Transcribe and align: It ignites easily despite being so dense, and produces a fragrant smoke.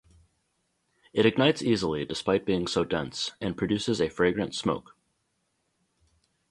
It 1.13 1.27
ignites 1.27 1.61
easily 1.61 2.05
despite 2.05 2.43
being 2.43 2.65
so 2.65 2.83
dense, 2.83 3.33
and 3.39 3.55
produces 3.55 4.01
a 4.01 4.09
fragrant 4.09 4.55
smoke. 4.55 4.95